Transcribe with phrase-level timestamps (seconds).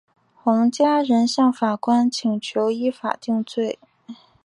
[0.33, 3.77] 洪家人向法官请求依法定罪。